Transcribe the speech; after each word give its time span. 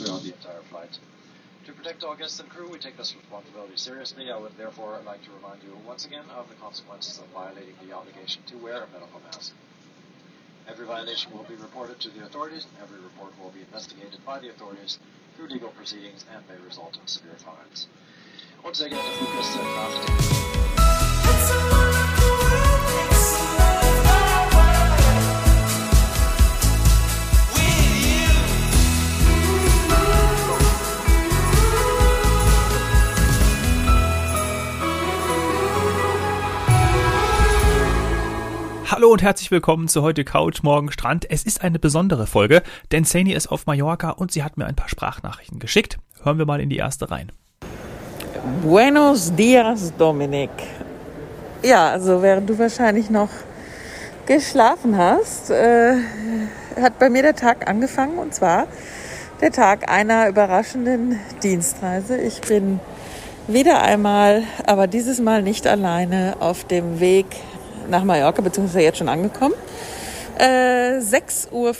throughout 0.00 0.22
the 0.22 0.32
entire 0.32 0.62
flight. 0.70 0.98
To 1.66 1.72
protect 1.72 2.02
all 2.02 2.16
guests 2.16 2.40
and 2.40 2.48
crew, 2.48 2.68
we 2.68 2.78
take 2.78 2.96
this 2.96 3.14
responsibility 3.14 3.76
seriously. 3.76 4.32
I 4.32 4.38
would 4.38 4.56
therefore 4.56 4.98
like 5.04 5.22
to 5.24 5.30
remind 5.30 5.62
you 5.62 5.76
once 5.86 6.06
again 6.06 6.24
of 6.34 6.48
the 6.48 6.54
consequences 6.54 7.18
of 7.18 7.26
violating 7.28 7.74
the 7.84 7.94
obligation 7.94 8.42
to 8.46 8.56
wear 8.56 8.82
a 8.82 8.88
medical 8.92 9.20
mask. 9.30 9.52
Every 10.68 10.86
violation 10.86 11.32
will 11.32 11.44
be 11.44 11.56
reported 11.56 12.00
to 12.00 12.10
the 12.10 12.24
authorities, 12.24 12.64
and 12.64 12.82
every 12.82 13.00
report 13.00 13.32
will 13.40 13.50
be 13.50 13.60
investigated 13.60 14.24
by 14.24 14.38
the 14.38 14.50
authorities 14.50 14.98
through 15.36 15.48
legal 15.48 15.70
proceedings 15.70 16.24
and 16.32 16.42
may 16.48 16.56
result 16.64 16.96
in 17.00 17.06
severe 17.06 17.36
fines. 17.36 17.88
Und 18.62 18.76
sehr 18.76 18.88
geehrte 18.88 19.10
Fluggäste, 19.18 19.58
nach 19.58 21.79
Hallo 39.00 39.12
und 39.12 39.22
herzlich 39.22 39.50
willkommen 39.50 39.88
zu 39.88 40.02
heute 40.02 40.24
Couch, 40.24 40.62
morgen 40.62 40.92
Strand. 40.92 41.24
Es 41.30 41.44
ist 41.44 41.64
eine 41.64 41.78
besondere 41.78 42.26
Folge, 42.26 42.62
denn 42.92 43.04
Sani 43.04 43.32
ist 43.32 43.50
auf 43.50 43.64
Mallorca 43.64 44.10
und 44.10 44.30
sie 44.30 44.44
hat 44.44 44.58
mir 44.58 44.66
ein 44.66 44.76
paar 44.76 44.90
Sprachnachrichten 44.90 45.58
geschickt. 45.58 45.96
Hören 46.22 46.36
wir 46.36 46.44
mal 46.44 46.60
in 46.60 46.68
die 46.68 46.76
erste 46.76 47.10
rein. 47.10 47.32
Buenos 48.62 49.34
dias, 49.34 49.94
Dominik. 49.96 50.50
Ja, 51.62 51.88
also 51.88 52.20
während 52.20 52.50
du 52.50 52.58
wahrscheinlich 52.58 53.08
noch 53.08 53.30
geschlafen 54.26 54.98
hast, 54.98 55.48
äh, 55.48 55.94
hat 56.78 56.98
bei 56.98 57.08
mir 57.08 57.22
der 57.22 57.34
Tag 57.34 57.70
angefangen 57.70 58.18
und 58.18 58.34
zwar 58.34 58.66
der 59.40 59.50
Tag 59.50 59.90
einer 59.90 60.28
überraschenden 60.28 61.18
Dienstreise. 61.42 62.18
Ich 62.18 62.42
bin 62.42 62.80
wieder 63.48 63.80
einmal, 63.80 64.42
aber 64.66 64.86
dieses 64.86 65.22
Mal 65.22 65.42
nicht 65.42 65.66
alleine 65.66 66.36
auf 66.40 66.64
dem 66.64 67.00
Weg 67.00 67.24
nach 67.90 68.04
Mallorca, 68.04 68.40
beziehungsweise 68.42 68.82
jetzt 68.82 68.98
schon 68.98 69.08
angekommen. 69.08 69.54
Äh, 70.38 71.00
6.05 71.00 71.52
Uhr, 71.52 71.74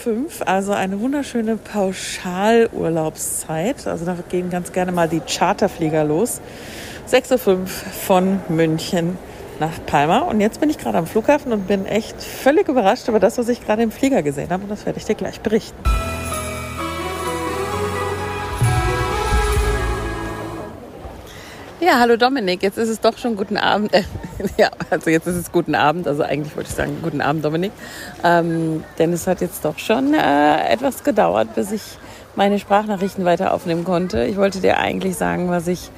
also 0.47 0.73
eine 0.73 1.01
wunderschöne 1.01 1.57
Pauschalurlaubszeit. 1.57 3.87
Also 3.87 4.05
da 4.05 4.17
gehen 4.29 4.51
ganz 4.51 4.73
gerne 4.73 4.91
mal 4.93 5.09
die 5.09 5.21
Charterflieger 5.21 6.05
los. 6.05 6.43
6.05 7.11 7.47
Uhr 7.47 7.67
von 7.67 8.41
München 8.49 9.17
nach 9.61 9.73
Palma. 9.87 10.19
Und 10.21 10.41
jetzt 10.41 10.61
bin 10.61 10.69
ich 10.69 10.77
gerade 10.79 10.99
am 10.99 11.07
Flughafen 11.07 11.53
und 11.53 11.69
bin 11.69 11.87
echt 11.87 12.21
völlig 12.23 12.69
überrascht 12.69 13.09
über 13.09 13.21
das, 13.21 13.39
was 13.39 13.49
ich 13.49 13.65
gerade 13.65 13.83
im 13.83 13.93
Flieger 13.93 14.23
gesehen 14.23 14.51
habe. 14.51 14.65
Und 14.65 14.69
das 14.69 14.85
werde 14.85 14.99
ich 14.99 15.07
dir 15.07 15.15
gleich 15.15 15.41
berichten. 15.41 15.79
Ja, 21.83 21.99
hallo 21.99 22.19
Dominik, 22.19 22.63
jetzt 22.63 22.77
ist 22.77 22.91
es 22.91 23.01
doch 23.01 23.17
schon 23.17 23.37
guten 23.37 23.57
Abend. 23.57 23.95
Äh, 23.95 24.03
ja, 24.59 24.69
also 24.91 25.09
jetzt 25.09 25.27
ist 25.27 25.37
es 25.37 25.51
guten 25.51 25.75
Abend, 25.75 26.07
also 26.07 26.23
eigentlich 26.23 26.55
wollte 26.55 26.69
ich 26.69 26.77
sagen 26.77 26.99
guten 27.03 27.23
Abend 27.23 27.43
Dominik. 27.43 27.73
Ähm, 28.23 28.85
denn 28.99 29.15
es 29.15 29.27
hat 29.27 29.41
jetzt 29.41 29.65
doch 29.65 29.79
schon 29.79 30.13
äh, 30.13 30.69
etwas 30.71 31.05
gedauert, 31.05 31.55
bis 31.55 31.73
ich 31.73 31.81
meine 32.37 32.59
Sprachnachrichten 32.59 33.25
weiter 33.25 33.55
aufnehmen 33.55 33.85
konnte. 33.85 34.25
Ich 34.25 34.37
wollte 34.37 34.61
dir 34.61 34.77
eigentlich 34.77 35.17
sagen, 35.17 35.49
was 35.49 35.69
ich 35.69 35.91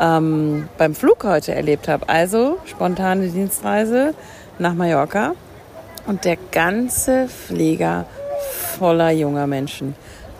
ähm, 0.00 0.70
beim 0.78 0.94
Flug 0.94 1.22
heute 1.24 1.54
erlebt 1.54 1.86
habe. 1.86 2.08
Also 2.08 2.56
spontane 2.64 3.28
Dienstreise 3.28 4.14
nach 4.58 4.72
Mallorca 4.72 5.34
und 6.06 6.24
der 6.24 6.38
ganze 6.50 7.28
Flieger 7.28 8.06
voller 8.78 9.10
junger 9.10 9.46
Menschen. 9.46 9.96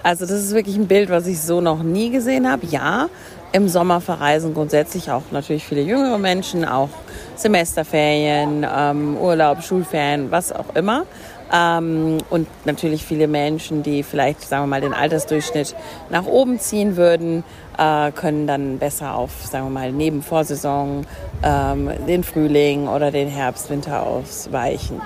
Also 0.06 0.24
das 0.24 0.38
ist 0.38 0.54
wirklich 0.54 0.76
ein 0.76 0.86
Bild, 0.86 1.10
was 1.10 1.26
ich 1.26 1.40
so 1.40 1.60
noch 1.60 1.82
nie 1.82 2.10
gesehen 2.10 2.48
habe. 2.48 2.64
Ja, 2.66 3.08
im 3.56 3.68
Sommer 3.68 4.02
verreisen 4.02 4.52
grundsätzlich 4.52 5.10
auch 5.10 5.22
natürlich 5.30 5.64
viele 5.64 5.80
jüngere 5.80 6.18
Menschen, 6.18 6.66
auch 6.66 6.90
Semesterferien, 7.36 8.66
ähm, 8.70 9.16
Urlaub, 9.16 9.62
Schulferien, 9.62 10.30
was 10.30 10.52
auch 10.52 10.74
immer. 10.74 11.06
Ähm, 11.50 12.18
und 12.28 12.48
natürlich 12.66 13.02
viele 13.02 13.26
Menschen, 13.28 13.82
die 13.82 14.02
vielleicht, 14.02 14.42
sagen 14.42 14.64
wir 14.64 14.66
mal, 14.66 14.82
den 14.82 14.92
Altersdurchschnitt 14.92 15.74
nach 16.10 16.26
oben 16.26 16.60
ziehen 16.60 16.96
würden, 16.98 17.44
äh, 17.78 18.12
können 18.12 18.46
dann 18.46 18.78
besser 18.78 19.14
auf, 19.14 19.30
sagen 19.46 19.64
wir 19.64 19.70
mal, 19.70 19.90
neben 19.90 20.22
Vorsaison 20.22 21.06
ähm, 21.42 21.90
den 22.06 22.24
Frühling 22.24 22.88
oder 22.88 23.10
den 23.10 23.28
Herbst, 23.28 23.70
Winter 23.70 24.02
ausweichen. 24.02 25.00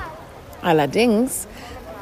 Allerdings, 0.60 1.46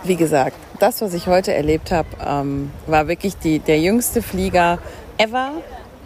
wie 0.02 0.16
gesagt, 0.16 0.56
das, 0.78 1.02
was 1.02 1.12
ich 1.12 1.26
heute 1.26 1.52
erlebt 1.52 1.92
habe, 1.92 2.08
ähm, 2.26 2.70
war 2.86 3.06
wirklich 3.06 3.36
die, 3.36 3.58
der 3.58 3.80
jüngste 3.80 4.22
Flieger 4.22 4.78
ever. 5.18 5.50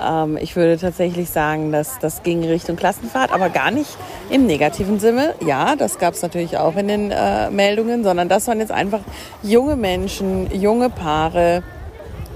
Ähm, 0.02 0.36
ich 0.40 0.56
würde 0.56 0.78
tatsächlich 0.78 1.30
sagen, 1.30 1.72
dass 1.72 1.98
das 1.98 2.22
ging 2.22 2.44
Richtung 2.44 2.76
Klassenfahrt, 2.76 3.32
aber 3.32 3.48
gar 3.48 3.70
nicht 3.70 3.96
im 4.30 4.46
negativen 4.46 4.98
Sinne. 4.98 5.34
Ja, 5.44 5.76
das 5.76 5.98
gab 5.98 6.14
es 6.14 6.22
natürlich 6.22 6.58
auch 6.58 6.76
in 6.76 6.88
den 6.88 7.10
äh, 7.10 7.50
Meldungen, 7.50 8.04
sondern 8.04 8.28
das 8.28 8.48
waren 8.48 8.60
jetzt 8.60 8.72
einfach 8.72 9.00
junge 9.42 9.76
Menschen, 9.76 10.50
junge 10.54 10.90
Paare, 10.90 11.62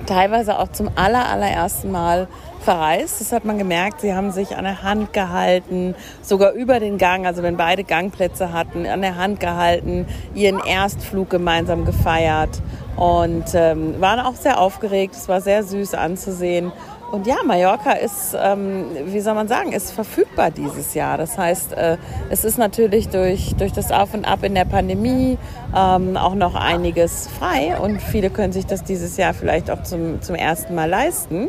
teilweise 0.07 0.59
auch 0.59 0.69
zum 0.69 0.91
aller, 0.95 1.29
allerersten 1.29 1.91
Mal 1.91 2.29
verreist. 2.61 3.21
Das 3.21 3.33
hat 3.33 3.45
man 3.45 3.59
gemerkt. 3.59 4.01
Sie 4.01 4.13
haben 4.13 4.33
sich 4.33 4.57
an 4.57 4.65
der 4.65 4.83
Hand 4.83 5.13
gehalten, 5.13 5.95
sogar 6.23 6.53
über 6.53 6.81
den 6.81 6.99
Gang, 6.99 7.27
also 7.27 7.43
wenn 7.43 7.57
beide 7.57 7.85
Gangplätze 7.85 8.53
hatten, 8.53 8.87
an 8.87 9.03
der 9.03 9.17
Hand 9.17 9.41
gehalten, 9.41 10.07
ihren 10.35 10.59
Erstflug 10.59 11.31
gemeinsam 11.31 11.85
gefeiert 11.85 12.61
und 12.97 13.45
ähm, 13.55 14.01
waren 14.01 14.21
auch 14.21 14.35
sehr 14.35 14.59
aufgeregt. 14.59 15.15
Es 15.15 15.29
war 15.29 15.41
sehr 15.41 15.63
süß 15.63 15.95
anzusehen. 15.95 16.73
Und 17.13 17.27
ja, 17.27 17.37
Mallorca 17.45 17.93
ist, 17.93 18.37
ähm, 18.39 18.87
wie 19.05 19.21
soll 19.21 19.35
man 19.35 19.47
sagen, 19.47 19.73
ist 19.73 19.93
verfügbar 19.93 20.51
dieses 20.51 20.95
Jahr. 20.95 21.17
Das 21.17 21.39
heißt, 21.39 21.73
äh, 21.73 21.99
es 22.31 22.45
ist 22.45 22.59
natürlich 22.59 23.09
durch, 23.09 23.55
durch 23.55 23.73
das 23.73 23.93
Auf 23.93 24.13
und 24.13 24.25
Ab 24.25 24.43
in 24.43 24.55
der 24.55 24.65
Pandemie 24.65 25.39
ähm, 25.75 26.17
auch 26.17 26.35
noch 26.35 26.57
einiges 26.57 27.29
frei 27.29 27.79
und 27.79 28.03
viele 28.03 28.31
können 28.31 28.53
sich 28.53 28.67
das 28.67 28.83
dieses 28.83 29.17
Jahr 29.17 29.35
vielleicht 29.35 29.71
auch 29.71 29.85
zum, 29.85 30.21
zum 30.21 30.35
ersten 30.35 30.75
Mal 30.75 30.91
leisten. 30.91 31.49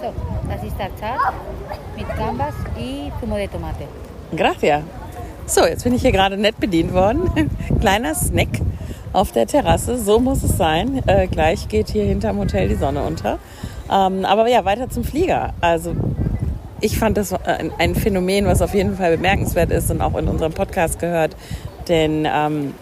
So, 0.00 0.12
das 0.48 0.62
ist 0.62 0.78
der 0.78 0.90
Chat 1.00 1.18
mit 1.96 2.06
Gambas 2.16 2.54
y 2.78 3.10
zumo 3.20 3.36
de 3.36 3.48
tomate. 3.48 3.88
Gracias. 4.36 4.82
So, 5.46 5.66
jetzt 5.66 5.84
bin 5.84 5.94
ich 5.94 6.02
hier 6.02 6.12
gerade 6.12 6.36
nett 6.36 6.58
bedient 6.60 6.94
worden. 6.94 7.50
Kleiner 7.80 8.14
Snack 8.14 8.60
auf 9.12 9.32
der 9.32 9.46
Terrasse. 9.46 9.98
So 9.98 10.20
muss 10.20 10.42
es 10.42 10.56
sein. 10.56 11.02
Äh, 11.06 11.26
gleich 11.26 11.68
geht 11.68 11.88
hier 11.88 12.04
hinterm 12.04 12.38
Hotel 12.38 12.68
die 12.68 12.76
Sonne 12.76 13.02
unter. 13.02 13.38
Ähm, 13.90 14.24
aber 14.24 14.48
ja, 14.48 14.64
weiter 14.64 14.88
zum 14.88 15.04
Flieger. 15.04 15.52
Also 15.60 15.94
ich 16.80 16.98
fand 16.98 17.16
das 17.16 17.32
ein, 17.32 17.72
ein, 17.78 17.94
Phänomen, 17.94 18.46
was 18.46 18.60
auf 18.62 18.74
jeden 18.74 18.96
Fall 18.96 19.16
bemerkenswert 19.16 19.70
ist 19.70 19.90
und 19.90 20.00
auch 20.00 20.16
in 20.16 20.28
unserem 20.28 20.52
Podcast 20.52 20.98
gehört. 20.98 21.36
Denn 21.88 22.26
ähm, 22.30 22.74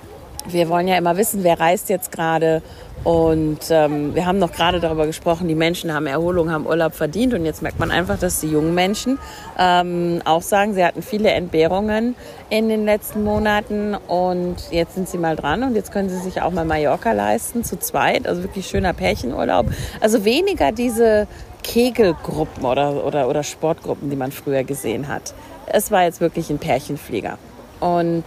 wir 0.46 0.68
wollen 0.68 0.88
ja 0.88 0.96
immer 0.96 1.16
wissen, 1.16 1.44
wer 1.44 1.60
reist 1.60 1.88
jetzt 1.88 2.10
gerade. 2.12 2.62
Und 3.04 3.58
ähm, 3.70 4.14
wir 4.14 4.26
haben 4.26 4.38
noch 4.38 4.52
gerade 4.52 4.78
darüber 4.78 5.06
gesprochen, 5.06 5.48
die 5.48 5.56
Menschen 5.56 5.92
haben 5.92 6.06
Erholung, 6.06 6.50
haben 6.52 6.66
Urlaub 6.66 6.94
verdient. 6.94 7.34
Und 7.34 7.44
jetzt 7.44 7.60
merkt 7.60 7.80
man 7.80 7.90
einfach, 7.90 8.18
dass 8.18 8.40
die 8.40 8.48
jungen 8.48 8.74
Menschen 8.74 9.18
ähm, 9.58 10.22
auch 10.24 10.42
sagen, 10.42 10.74
sie 10.74 10.84
hatten 10.84 11.02
viele 11.02 11.30
Entbehrungen 11.30 12.14
in 12.48 12.68
den 12.68 12.84
letzten 12.84 13.24
Monaten. 13.24 13.94
Und 13.94 14.56
jetzt 14.70 14.94
sind 14.94 15.08
sie 15.08 15.18
mal 15.18 15.34
dran 15.34 15.64
und 15.64 15.74
jetzt 15.74 15.90
können 15.90 16.08
sie 16.08 16.18
sich 16.18 16.42
auch 16.42 16.52
mal 16.52 16.64
Mallorca 16.64 17.12
leisten, 17.12 17.64
zu 17.64 17.78
zweit. 17.78 18.28
Also 18.28 18.42
wirklich 18.42 18.68
schöner 18.68 18.92
Pärchenurlaub. 18.92 19.66
Also 20.00 20.24
weniger 20.24 20.70
diese 20.70 21.26
Kegelgruppen 21.64 22.64
oder, 22.64 23.04
oder, 23.04 23.28
oder 23.28 23.42
Sportgruppen, 23.42 24.10
die 24.10 24.16
man 24.16 24.30
früher 24.30 24.62
gesehen 24.62 25.08
hat. 25.08 25.34
Es 25.66 25.90
war 25.90 26.04
jetzt 26.04 26.20
wirklich 26.20 26.50
ein 26.50 26.58
Pärchenflieger. 26.58 27.38
Und 27.80 28.24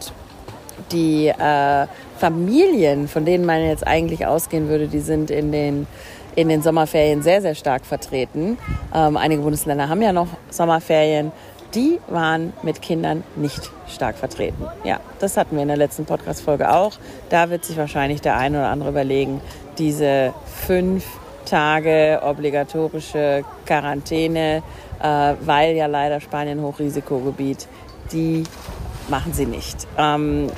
die 0.92 1.28
äh, 1.28 1.88
Familien, 2.18 3.08
von 3.08 3.26
denen 3.26 3.46
man 3.46 3.62
jetzt 3.66 3.86
eigentlich 3.86 4.26
ausgehen 4.26 4.70
würde, 4.70 4.88
die 4.88 5.00
sind 5.00 5.32
in 5.32 5.52
den, 5.52 5.88
in 6.36 6.50
den 6.50 6.62
Sommerferien 6.62 7.22
sehr, 7.22 7.42
sehr 7.42 7.56
stark 7.56 7.86
vertreten. 7.86 8.58
Ähm, 8.94 9.18
einige 9.18 9.42
Bundesländer 9.42 9.90
haben 9.90 10.02
ja 10.02 10.14
noch 10.14 10.28
Sommerferien. 10.50 11.32
Die 11.74 12.00
waren 12.08 12.54
mit 12.64 12.82
Kindern 12.82 13.24
nicht 13.36 13.70
stark 13.88 14.18
vertreten. 14.18 14.66
Ja, 14.86 15.00
das 15.20 15.36
hatten 15.36 15.56
wir 15.56 15.64
in 15.64 15.68
der 15.68 15.78
letzten 15.78 16.06
Podcast-Folge 16.06 16.72
auch. 16.74 16.94
Da 17.30 17.50
wird 17.50 17.66
sich 17.66 17.76
wahrscheinlich 17.78 18.22
der 18.22 18.38
eine 18.38 18.60
oder 18.60 18.70
andere 18.70 18.90
überlegen, 18.90 19.42
diese 19.78 20.34
fünf 20.46 21.06
Tage 21.46 22.22
obligatorische 22.24 23.44
Quarantäne, 23.66 24.64
äh, 25.02 25.34
weil 25.42 25.76
ja 25.76 25.88
leider 25.88 26.22
Spanien 26.22 26.62
Hochrisikogebiet, 26.62 27.68
die 28.12 28.44
machen 29.10 29.34
sie 29.34 29.46
nicht. 29.46 29.88
Ähm, 29.98 30.50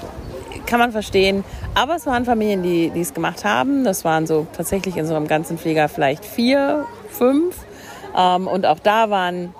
kann 0.66 0.80
man 0.80 0.92
verstehen. 0.92 1.44
Aber 1.76 1.96
es 1.96 2.06
waren 2.06 2.26
Familien, 2.26 2.62
die, 2.62 2.92
es 3.00 3.14
gemacht 3.14 3.46
haben. 3.46 3.84
Das 3.84 4.04
waren 4.06 4.28
so 4.28 4.48
tatsächlich 4.56 4.98
in 4.98 5.06
so 5.06 5.16
einem 5.16 5.28
ganzen 5.28 5.58
Flieger 5.58 5.90
vielleicht 5.90 6.26
vier, 6.26 6.86
fünf. 7.10 7.56
Ähm, 8.16 8.48
und 8.48 8.66
auch 8.66 8.80
da 8.80 9.10
waren 9.10 9.54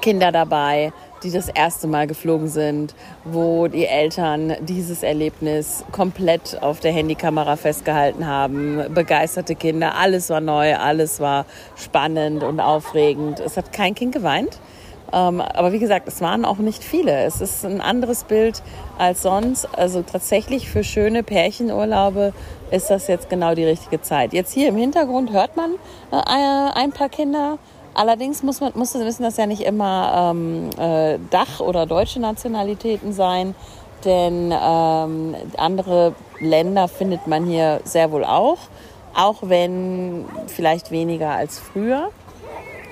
Kinder 0.00 0.32
dabei. 0.32 0.92
die 1.22 1.30
das 1.30 1.48
erste 1.48 1.86
Mal 1.86 2.06
geflogen 2.06 2.48
sind, 2.48 2.94
wo 3.24 3.68
die 3.68 3.86
Eltern 3.86 4.56
dieses 4.60 5.02
Erlebnis 5.02 5.84
komplett 5.92 6.62
auf 6.62 6.80
der 6.80 6.92
Handykamera 6.92 7.56
festgehalten 7.56 8.26
haben. 8.26 8.82
Begeisterte 8.94 9.54
Kinder, 9.54 9.96
alles 9.96 10.30
war 10.30 10.40
neu, 10.40 10.76
alles 10.76 11.20
war 11.20 11.44
spannend 11.76 12.42
und 12.42 12.60
aufregend. 12.60 13.40
Es 13.40 13.56
hat 13.56 13.72
kein 13.72 13.94
Kind 13.94 14.12
geweint. 14.12 14.58
Ähm, 15.12 15.40
aber 15.40 15.72
wie 15.72 15.78
gesagt, 15.78 16.06
es 16.08 16.20
waren 16.20 16.44
auch 16.44 16.58
nicht 16.58 16.82
viele. 16.82 17.24
Es 17.24 17.40
ist 17.40 17.64
ein 17.64 17.80
anderes 17.80 18.24
Bild 18.24 18.62
als 18.98 19.22
sonst. 19.22 19.68
Also 19.76 20.02
tatsächlich 20.02 20.68
für 20.68 20.84
schöne 20.84 21.22
Pärchenurlaube 21.22 22.32
ist 22.70 22.90
das 22.90 23.08
jetzt 23.08 23.28
genau 23.28 23.54
die 23.54 23.64
richtige 23.64 24.00
Zeit. 24.00 24.32
Jetzt 24.32 24.52
hier 24.52 24.68
im 24.68 24.76
Hintergrund 24.76 25.32
hört 25.32 25.56
man 25.56 25.72
äh, 26.12 26.16
ein 26.74 26.92
paar 26.92 27.08
Kinder. 27.08 27.58
Allerdings 27.92 28.42
muss 28.42 28.60
man 28.60 28.72
muss 28.76 28.94
wissen, 28.94 29.24
dass 29.24 29.36
ja 29.36 29.46
nicht 29.46 29.62
immer 29.62 30.32
ähm, 30.32 30.70
äh, 30.78 31.18
Dach- 31.30 31.60
oder 31.60 31.86
deutsche 31.86 32.20
Nationalitäten 32.20 33.12
sein, 33.12 33.56
denn 34.04 34.52
ähm, 34.52 35.34
andere 35.56 36.14
Länder 36.38 36.86
findet 36.86 37.26
man 37.26 37.46
hier 37.46 37.80
sehr 37.84 38.12
wohl 38.12 38.24
auch, 38.24 38.58
auch 39.14 39.38
wenn 39.42 40.24
vielleicht 40.46 40.92
weniger 40.92 41.30
als 41.30 41.58
früher. 41.58 42.10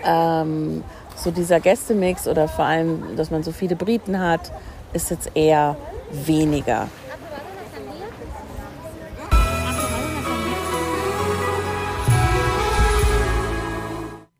Ähm, 0.04 0.82
so 1.18 1.30
dieser 1.30 1.60
Gästemix 1.60 2.28
oder 2.28 2.48
vor 2.48 2.64
allem, 2.64 3.16
dass 3.16 3.30
man 3.30 3.42
so 3.42 3.52
viele 3.52 3.76
Briten 3.76 4.18
hat, 4.18 4.52
ist 4.92 5.10
jetzt 5.10 5.30
eher 5.34 5.76
weniger. 6.12 6.88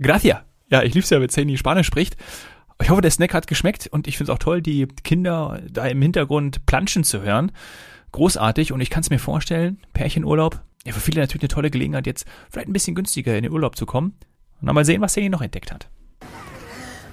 Gracias. 0.01 0.39
Ja, 0.71 0.83
ich 0.83 0.95
lieb's 0.95 1.11
ja, 1.11 1.21
wenn 1.21 1.29
Zany 1.29 1.57
Spanisch 1.57 1.87
spricht. 1.87 2.17
Ich 2.81 2.91
hoffe, 2.91 3.01
der 3.01 3.11
Snack 3.11 3.35
hat 3.35 3.49
geschmeckt 3.49 3.89
und 3.89 4.07
ich 4.07 4.17
finde 4.17 4.31
es 4.31 4.37
auch 4.37 4.39
toll, 4.39 4.63
die 4.63 4.87
Kinder 5.03 5.61
da 5.69 5.87
im 5.87 6.01
Hintergrund 6.01 6.65
planschen 6.67 7.03
zu 7.03 7.23
hören. 7.23 7.51
Großartig 8.13 8.73
und 8.73 8.81
ich 8.81 8.91
kann 8.91 9.01
es 9.01 9.11
mir 9.11 9.19
vorstellen, 9.19 9.81
Pärchenurlaub, 9.95 10.61
ja, 10.87 10.93
für 10.93 11.01
viele 11.01 11.21
natürlich 11.21 11.43
eine 11.43 11.49
tolle 11.49 11.71
Gelegenheit, 11.71 12.07
jetzt 12.07 12.27
vielleicht 12.49 12.69
ein 12.69 12.73
bisschen 12.73 12.95
günstiger 12.95 13.37
in 13.37 13.43
den 13.43 13.53
Urlaub 13.53 13.77
zu 13.77 13.87
kommen. 13.87 14.15
Und 14.61 14.67
dann 14.67 14.75
mal 14.75 14.85
sehen, 14.85 15.01
was 15.01 15.15
Zany 15.15 15.29
noch 15.29 15.43
entdeckt 15.43 15.73
hat. 15.73 15.89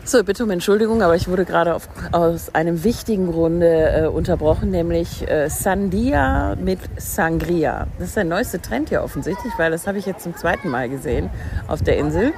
So, 0.08 0.24
bitte 0.24 0.44
um 0.44 0.52
Entschuldigung, 0.52 1.02
aber 1.02 1.16
ich 1.16 1.28
wurde 1.28 1.46
gerade 1.46 1.74
auf, 1.74 1.90
aus 2.12 2.54
einem 2.54 2.84
wichtigen 2.84 3.32
Grunde 3.32 4.04
äh, 4.04 4.06
unterbrochen, 4.06 4.70
nämlich 4.70 5.28
äh, 5.28 5.50
Sandia 5.50 6.56
mit 6.62 6.78
Sangria. 6.98 7.88
Das 7.98 8.10
ist 8.10 8.16
der 8.16 8.24
neueste 8.24 8.62
Trend 8.62 8.90
hier 8.90 9.02
offensichtlich, 9.02 9.52
weil 9.58 9.72
das 9.72 9.88
habe 9.88 9.98
ich 9.98 10.06
jetzt 10.06 10.22
zum 10.22 10.36
zweiten 10.36 10.70
Mal 10.70 10.90
gesehen 10.90 11.32
auf 11.66 11.82
der 11.82 11.98
Insel. 11.98 12.34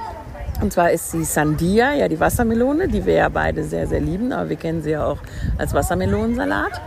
Und 0.62 0.72
zwar 0.72 0.92
ist 0.92 1.12
die 1.12 1.24
Sandia, 1.24 1.92
ja 1.92 2.08
die 2.08 2.18
Wassermelone, 2.18 2.88
die 2.88 3.04
wir 3.04 3.14
ja 3.14 3.28
beide 3.28 3.62
sehr, 3.62 3.86
sehr 3.86 4.00
lieben, 4.00 4.32
aber 4.32 4.48
wir 4.48 4.56
kennen 4.56 4.80
sie 4.80 4.92
ja 4.92 5.04
auch 5.04 5.18
als 5.58 5.74
Wassermelonensalat. 5.74 6.80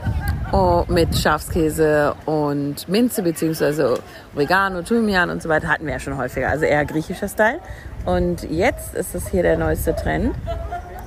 Oh, 0.51 0.83
mit 0.89 1.15
Schafskäse 1.15 2.13
und 2.25 2.89
Minze 2.89 3.21
beziehungsweise 3.21 3.99
Oregano, 4.35 4.81
Thymian 4.81 5.29
und 5.29 5.41
so 5.41 5.47
weiter 5.47 5.69
hatten 5.69 5.85
wir 5.85 5.93
ja 5.93 5.99
schon 5.99 6.17
häufiger, 6.17 6.49
also 6.49 6.65
eher 6.65 6.83
griechischer 6.83 7.29
Style. 7.29 7.59
Und 8.03 8.49
jetzt 8.49 8.95
ist 8.95 9.15
es 9.15 9.27
hier 9.29 9.43
der 9.43 9.57
neueste 9.57 9.95
Trend, 9.95 10.35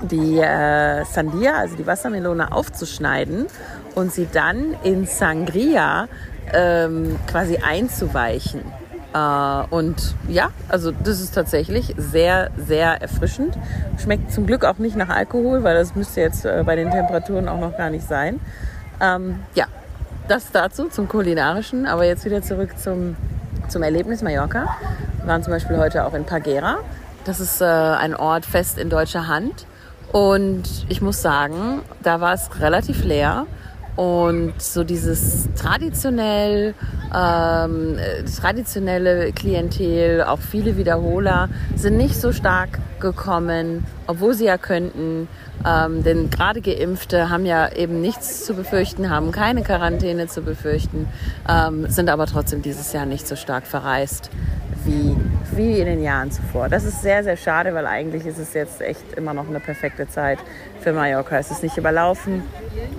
die 0.09 0.39
äh, 0.39 1.05
Sandia, 1.05 1.55
also 1.55 1.77
die 1.77 1.87
Wassermelone, 1.87 2.53
aufzuschneiden 2.53 3.47
und 3.95 4.13
sie 4.13 4.29
dann 4.33 4.77
in 4.83 5.07
Sangria 5.07 6.09
ähm, 6.53 7.19
quasi 7.27 7.59
einzuweichen. 7.59 8.63
Äh, 9.15 9.19
und 9.71 10.15
ja, 10.29 10.51
also 10.69 10.91
das 10.91 11.21
ist 11.21 11.35
tatsächlich 11.35 11.95
sehr, 11.97 12.51
sehr 12.57 13.01
erfrischend. 13.01 13.57
Schmeckt 14.03 14.33
zum 14.33 14.47
Glück 14.47 14.65
auch 14.65 14.79
nicht 14.79 14.97
nach 14.97 15.09
Alkohol, 15.09 15.63
weil 15.63 15.77
das 15.77 15.95
müsste 15.95 16.21
jetzt 16.21 16.45
äh, 16.45 16.63
bei 16.67 16.77
den 16.77 16.91
Temperaturen 16.91 17.49
auch 17.49 17.61
noch 17.61 17.77
gar 17.77 17.91
nicht 17.91 18.07
sein. 18.07 18.41
Ähm, 19.01 19.41
ja, 19.55 19.67
das 20.29 20.51
dazu 20.51 20.89
zum 20.89 21.09
kulinarischen, 21.09 21.87
aber 21.87 22.05
jetzt 22.05 22.25
wieder 22.25 22.43
zurück 22.43 22.79
zum, 22.79 23.17
zum 23.69 23.83
Erlebnis 23.83 24.23
Mallorca. 24.23 24.77
Wir 25.19 25.27
waren 25.27 25.43
zum 25.43 25.53
Beispiel 25.53 25.79
heute 25.79 26.05
auch 26.05 26.15
in 26.15 26.25
Pagera. 26.25 26.79
Das 27.25 27.41
ist 27.41 27.61
äh, 27.61 27.65
ein 27.65 28.15
Ort 28.15 28.45
fest 28.45 28.79
in 28.79 28.91
deutscher 28.91 29.29
Hand. 29.29 29.67
Und 30.15 30.87
ich 30.89 31.03
muss 31.03 31.21
sagen, 31.23 31.83
da 32.05 32.21
war 32.21 32.35
es 32.35 32.61
relativ 32.61 33.03
leer. 33.03 33.49
Und 33.97 34.63
so 34.63 34.85
dieses 34.85 35.49
traditionell, 35.57 36.75
ähm, 37.13 37.97
traditionelle 38.41 39.33
Klientel, 39.33 40.23
auch 40.23 40.39
viele 40.39 40.77
Wiederholer, 40.77 41.49
sind 41.75 41.97
nicht 41.97 42.15
so 42.15 42.31
stark 42.31 42.79
gekommen, 43.01 43.85
obwohl 44.07 44.35
sie 44.35 44.45
ja 44.45 44.57
könnten. 44.57 45.27
Ähm, 45.67 46.05
denn 46.05 46.31
gerade 46.31 46.61
Geimpfte 46.61 47.29
haben 47.29 47.45
ja 47.45 47.73
eben 47.73 48.01
nichts 48.01 48.45
zu 48.45 48.55
befürchten, 48.55 49.11
haben 49.11 49.33
keine 49.33 49.63
Quarantäne 49.63 50.29
zu 50.29 50.43
befürchten, 50.43 51.09
ähm, 51.49 51.91
sind 51.91 52.09
aber 52.09 52.27
trotzdem 52.27 52.63
dieses 52.63 52.93
Jahr 52.93 53.07
nicht 53.07 53.27
so 53.27 53.35
stark 53.35 53.67
verreist 53.67 54.31
wie, 54.85 55.17
wie 55.57 55.81
in 55.81 55.87
den 55.87 56.03
Jahren 56.03 56.31
zuvor. 56.31 56.69
Das 56.69 56.85
ist 56.85 57.03
sehr, 57.03 57.25
sehr 57.25 57.37
schade, 57.37 57.75
weil 57.75 57.87
eigentlich 57.87 58.27
ist 58.27 58.39
es 58.39 58.55
jetzt 58.55 58.81
echt 58.81 59.15
immer 59.17 59.35
noch 59.35 59.49
eine 59.49 59.61
perfekte 59.61 60.09
Zeit 60.09 60.39
für 60.81 60.93
Mallorca. 60.93 61.39
Es 61.39 61.51
ist 61.51 61.63
nicht 61.63 61.77
überlaufen. 61.77 62.43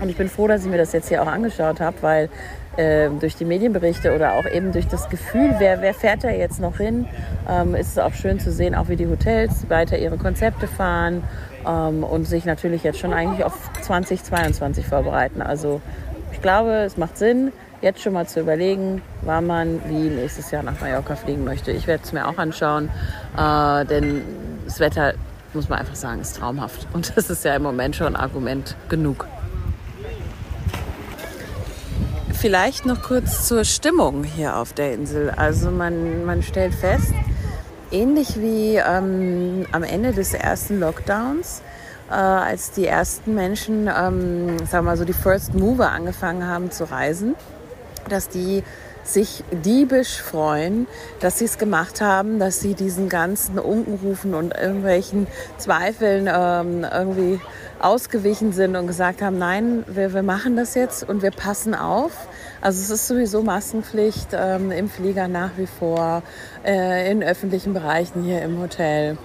Und 0.02 0.10
ich 0.10 0.18
bin 0.18 0.30
froh, 0.30 0.48
dass 0.48 0.64
ich 0.64 0.72
mir 0.72 0.78
das 0.78 0.94
jetzt 0.94 1.10
hier 1.10 1.22
auch 1.22 1.28
angeschaut 1.28 1.80
habe, 1.80 1.98
weil 2.02 2.30
äh, 2.78 3.10
durch 3.20 3.36
die 3.36 3.46
Medienberichte 3.46 4.14
oder 4.14 4.34
auch 4.34 4.46
eben 4.46 4.72
durch 4.72 4.88
das 4.88 5.10
Gefühl, 5.10 5.56
wer, 5.60 5.82
wer 5.82 5.94
fährt 5.94 6.24
da 6.24 6.30
jetzt 6.30 6.60
noch 6.60 6.78
hin, 6.78 7.08
ähm, 7.50 7.76
ist 7.76 7.92
es 7.92 7.98
auch 7.98 8.14
schön 8.14 8.40
zu 8.40 8.52
sehen, 8.52 8.76
auch 8.76 8.90
wie 8.90 8.96
die 8.96 9.08
Hotels 9.08 9.70
weiter 9.70 9.98
ihre 9.98 10.18
Konzepte 10.18 10.68
fahren 10.68 11.24
ähm, 11.66 12.04
und 12.04 12.26
sich 12.26 12.46
natürlich 12.46 12.84
jetzt 12.84 13.00
schon 13.00 13.14
eigentlich 13.14 13.46
auf 13.46 13.54
2022 13.82 14.86
vorbereiten. 14.86 15.42
Also 15.42 15.82
ich 16.32 16.42
glaube, 16.42 16.84
es 16.86 16.98
macht 16.98 17.18
Sinn, 17.18 17.52
jetzt 17.82 18.02
schon 18.02 18.14
mal 18.14 18.28
zu 18.28 18.40
überlegen, 18.40 19.02
wann 19.22 19.48
man 19.48 19.82
wie 19.88 20.10
nächstes 20.10 20.52
Jahr 20.52 20.64
nach 20.64 20.80
Mallorca 20.82 21.16
fliegen 21.16 21.44
möchte. 21.44 21.72
Ich 21.72 21.88
werde 21.88 22.04
es 22.04 22.14
mir 22.14 22.28
auch 22.28 22.38
anschauen, 22.38 22.90
äh, 23.38 23.86
denn 23.86 24.22
das 24.66 24.80
Wetter, 24.80 25.14
muss 25.54 25.70
man 25.70 25.80
einfach 25.80 25.96
sagen, 25.96 26.22
ist 26.22 26.38
traumhaft. 26.38 26.88
Und 26.94 27.16
das 27.16 27.30
ist 27.30 27.46
ja 27.46 27.56
im 27.56 27.64
Moment 27.64 27.96
schon 27.96 28.16
Argument 28.16 28.76
genug. 28.90 29.28
Vielleicht 32.34 32.86
noch 32.86 33.02
kurz 33.02 33.48
zur 33.48 33.64
Stimmung 33.64 34.24
hier 34.24 34.58
auf 34.58 34.74
der 34.74 34.94
Insel. 34.94 35.32
Also 35.32 35.72
man, 35.72 36.26
man 36.26 36.44
stellt 36.44 36.76
fest, 36.76 37.14
ähnlich 37.92 38.40
wie 38.40 38.76
ähm, 38.76 39.66
am 39.72 39.84
Ende 39.84 40.12
des 40.12 40.34
ersten 40.34 40.80
Lockdowns, 40.80 41.62
äh, 42.10 42.14
als 42.14 42.72
die 42.72 42.86
ersten 42.86 43.34
Menschen, 43.34 43.88
ähm, 43.88 44.60
sagen 44.60 44.72
wir 44.72 44.82
mal 44.84 44.98
so 44.98 45.06
die 45.06 45.14
First 45.14 45.56
Mover 45.56 45.92
angefangen 45.92 46.46
haben 46.46 46.72
zu 46.72 46.84
reisen, 46.84 47.36
dass 48.10 48.30
die 48.30 48.64
sich 49.06 49.44
diebisch 49.52 50.22
freuen, 50.22 50.88
dass 51.20 51.40
sie 51.40 51.46
es 51.46 51.58
gemacht 51.58 52.02
haben, 52.02 52.40
dass 52.40 52.60
sie 52.60 52.74
diesen 52.74 53.08
ganzen 53.08 53.60
Unkenrufen 53.60 54.34
und 54.34 54.56
irgendwelchen 54.56 55.28
Zweifeln 55.58 56.28
ähm, 56.32 56.86
irgendwie 56.92 57.40
ausgewichen 57.80 58.52
sind 58.52 58.76
und 58.76 58.88
gesagt 58.88 59.22
haben, 59.22 59.38
nein, 59.38 59.84
wir, 59.88 60.14
wir 60.14 60.24
machen 60.24 60.56
das 60.56 60.74
jetzt 60.74 61.08
und 61.08 61.22
wir 61.22 61.32
passen 61.32 61.76
auf. 61.76 62.28
Also 62.62 62.82
es 62.82 62.90
ist 62.90 63.08
sowieso 63.08 63.44
Maskenpflicht 63.44 64.30
ähm, 64.34 64.72
im 64.72 64.90
Flieger 64.90 65.28
nach 65.28 65.52
wie 65.58 65.68
vor, 65.68 66.24
äh, 66.66 67.12
in 67.12 67.22
öffentlichen 67.22 67.74
Bereichen 67.74 68.24
hier 68.24 68.42
im 68.42 68.60
Hotel 68.60 69.18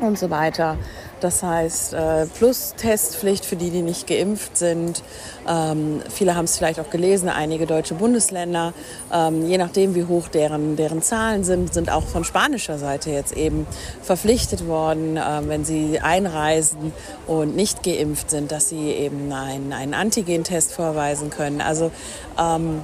und 0.00 0.18
so 0.18 0.30
weiter. 0.30 0.76
Das 1.20 1.42
heißt, 1.42 1.94
äh, 1.94 2.26
plus 2.26 2.74
Testpflicht 2.76 3.44
für 3.44 3.56
die, 3.56 3.70
die 3.70 3.82
nicht 3.82 4.06
geimpft 4.06 4.56
sind. 4.56 5.02
Ähm, 5.48 6.00
viele 6.08 6.36
haben 6.36 6.44
es 6.44 6.56
vielleicht 6.56 6.78
auch 6.78 6.90
gelesen, 6.90 7.28
einige 7.28 7.66
deutsche 7.66 7.94
Bundesländer, 7.94 8.72
ähm, 9.12 9.46
je 9.46 9.58
nachdem 9.58 9.94
wie 9.94 10.04
hoch 10.04 10.28
deren, 10.28 10.76
deren 10.76 11.02
Zahlen 11.02 11.42
sind, 11.42 11.74
sind 11.74 11.90
auch 11.90 12.04
von 12.04 12.22
spanischer 12.22 12.78
Seite 12.78 13.10
jetzt 13.10 13.36
eben 13.36 13.66
verpflichtet 14.02 14.66
worden, 14.68 15.16
äh, 15.16 15.22
wenn 15.46 15.64
sie 15.64 15.98
einreisen 16.00 16.92
und 17.26 17.56
nicht 17.56 17.82
geimpft 17.82 18.30
sind, 18.30 18.52
dass 18.52 18.68
sie 18.68 18.90
eben 18.90 19.32
einen, 19.32 19.72
einen 19.72 19.94
Antigentest 19.94 20.72
vorweisen 20.72 21.30
können. 21.30 21.60
Also 21.60 21.90
ähm, 22.38 22.82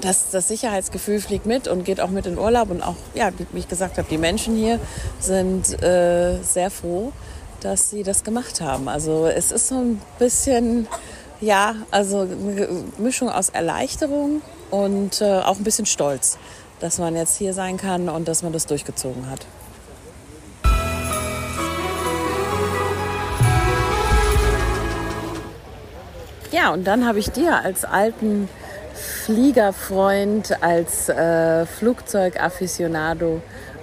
das, 0.00 0.30
das 0.30 0.48
Sicherheitsgefühl 0.48 1.20
fliegt 1.20 1.46
mit 1.46 1.68
und 1.68 1.84
geht 1.84 2.00
auch 2.00 2.10
mit 2.10 2.26
in 2.26 2.38
Urlaub. 2.38 2.70
Und 2.70 2.82
auch, 2.82 2.96
ja, 3.14 3.30
wie 3.52 3.58
ich 3.58 3.68
gesagt 3.68 3.98
habe, 3.98 4.06
die 4.08 4.18
Menschen 4.18 4.56
hier 4.56 4.78
sind 5.18 5.82
äh, 5.82 6.38
sehr 6.42 6.70
froh, 6.70 7.12
dass 7.60 7.90
sie 7.90 8.02
das 8.02 8.24
gemacht 8.24 8.60
haben. 8.60 8.88
Also 8.88 9.26
es 9.26 9.52
ist 9.52 9.68
so 9.68 9.76
ein 9.76 10.02
bisschen, 10.18 10.86
ja, 11.40 11.76
also 11.90 12.20
eine 12.20 12.68
Mischung 12.98 13.28
aus 13.28 13.48
Erleichterung 13.48 14.42
und 14.70 15.20
äh, 15.20 15.40
auch 15.40 15.56
ein 15.56 15.64
bisschen 15.64 15.86
Stolz, 15.86 16.38
dass 16.80 16.98
man 16.98 17.16
jetzt 17.16 17.36
hier 17.36 17.54
sein 17.54 17.76
kann 17.76 18.08
und 18.08 18.28
dass 18.28 18.42
man 18.42 18.52
das 18.52 18.66
durchgezogen 18.66 19.30
hat. 19.30 19.46
Ja, 26.52 26.72
und 26.72 26.84
dann 26.84 27.06
habe 27.06 27.18
ich 27.18 27.30
dir 27.30 27.56
als 27.62 27.84
alten 27.84 28.48
Fliegerfreund, 28.94 30.62
als 30.62 31.08
äh, 31.08 31.66
Flugzeugafficionado 31.66 33.42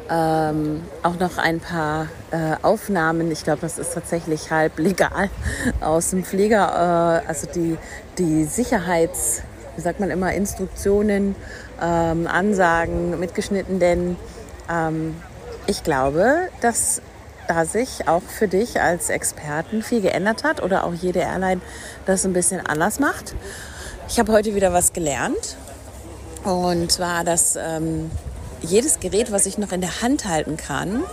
ähm, 0.10 0.84
auch 1.02 1.20
noch 1.20 1.38
ein 1.38 1.60
paar 1.60 2.08
äh, 2.32 2.56
Aufnahmen. 2.62 3.32
Ich 3.32 3.44
glaube, 3.44 3.62
das 3.62 3.78
ist 3.80 3.94
tatsächlich 3.94 4.52
halb 4.52 4.78
legal 4.80 5.30
aus 5.82 6.10
dem 6.12 6.24
Flieger. 6.24 7.22
Äh, 7.24 7.28
also 7.28 7.48
die, 7.48 7.78
die 8.18 8.46
Sicherheits, 8.46 9.42
wie 9.76 9.82
sagt 9.82 10.00
man 10.00 10.10
immer, 10.10 10.34
Instruktionen, 10.34 11.36
ähm, 11.82 12.28
Ansagen 12.28 13.20
mitgeschnitten, 13.20 13.80
denn 13.80 14.18
ähm, 14.70 15.16
ich 15.68 15.84
glaube, 15.84 16.50
dass 16.62 17.02
da 17.48 17.66
sich 17.66 18.08
auch 18.08 18.22
für 18.22 18.48
dich 18.48 18.80
als 18.80 19.10
Experten 19.10 19.84
viel 19.84 20.02
geändert 20.02 20.44
hat 20.44 20.62
oder 20.62 20.86
auch 20.86 20.94
jede 20.94 21.20
Airline 21.20 21.62
das 22.06 22.26
ein 22.26 22.34
bisschen 22.34 22.66
anders 22.66 23.00
macht. 23.00 23.36
Ich 24.08 24.20
habe 24.20 24.32
heute 24.32 24.56
wieder 24.56 24.74
was 24.74 24.94
gelernt 24.94 25.58
und 26.44 26.92
zwar, 26.92 27.24
dass 27.24 27.56
ähm, 27.56 28.12
jedes 28.64 29.00
Gerät, 29.00 29.32
was 29.32 29.46
ich 29.46 29.58
noch 29.58 29.72
in 29.72 29.82
der 29.82 30.02
Hand 30.02 30.26
halten 30.26 30.58
kann, 30.58 31.04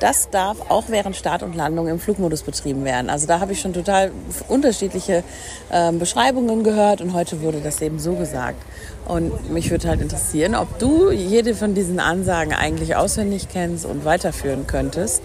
das 0.00 0.30
darf 0.30 0.70
auch 0.70 0.84
während 0.88 1.16
Start 1.16 1.42
und 1.42 1.56
Landung 1.56 1.88
im 1.88 1.98
Flugmodus 1.98 2.42
betrieben 2.42 2.84
werden. 2.84 3.10
Also 3.10 3.26
da 3.26 3.40
habe 3.40 3.52
ich 3.52 3.60
schon 3.60 3.72
total 3.72 4.12
unterschiedliche 4.46 5.24
äh, 5.70 5.92
Beschreibungen 5.92 6.62
gehört 6.62 7.00
und 7.00 7.14
heute 7.14 7.42
wurde 7.42 7.60
das 7.60 7.80
eben 7.82 7.98
so 7.98 8.14
gesagt. 8.14 8.62
Und 9.08 9.50
mich 9.50 9.70
würde 9.70 9.88
halt 9.88 10.02
interessieren, 10.02 10.54
ob 10.54 10.78
du 10.78 11.10
jede 11.10 11.54
von 11.54 11.74
diesen 11.74 11.98
Ansagen 11.98 12.52
eigentlich 12.52 12.94
auswendig 12.94 13.48
kennst 13.50 13.86
und 13.86 14.04
weiterführen 14.04 14.66
könntest. 14.66 15.22